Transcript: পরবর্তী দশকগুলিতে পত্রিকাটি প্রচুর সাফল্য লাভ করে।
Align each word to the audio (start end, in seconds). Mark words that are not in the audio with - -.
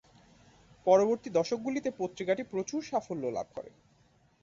পরবর্তী 0.87 1.29
দশকগুলিতে 1.29 1.89
পত্রিকাটি 1.99 2.43
প্রচুর 2.51 2.81
সাফল্য 2.83 3.23
লাভ 3.27 3.47
করে। 3.55 3.71